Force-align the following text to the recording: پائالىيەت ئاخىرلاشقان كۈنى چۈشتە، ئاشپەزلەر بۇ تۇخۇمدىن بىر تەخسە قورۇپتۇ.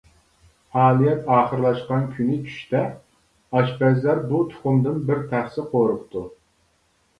پائالىيەت 0.77 1.27
ئاخىرلاشقان 1.35 2.07
كۈنى 2.15 2.39
چۈشتە، 2.47 2.81
ئاشپەزلەر 3.59 4.25
بۇ 4.33 4.43
تۇخۇمدىن 4.55 5.01
بىر 5.13 5.25
تەخسە 5.37 5.71
قورۇپتۇ. 5.77 6.27